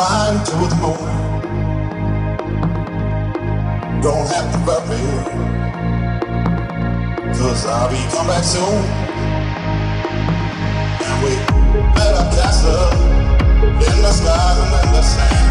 flying 0.00 0.42
to 0.44 0.56
the 0.72 0.76
moon. 0.80 1.10
Don't 4.00 4.26
have 4.34 4.48
to 4.54 4.58
worry, 4.66 5.02
cause 7.36 7.66
I'll 7.66 7.90
be 7.90 8.00
coming 8.10 8.28
back 8.32 8.44
soon. 8.44 8.82
And 11.06 11.16
we 11.22 11.32
met 11.96 12.14
a 12.22 12.24
castle 12.34 12.92
in 13.88 13.96
the 14.06 14.12
sky 14.20 14.50
and 14.62 14.86
in 14.86 14.92
the 14.96 15.02
sand. 15.12 15.50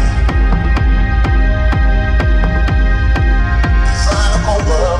Design 3.86 4.30
a 4.34 4.40
whole 4.46 4.64
world. 4.68 4.99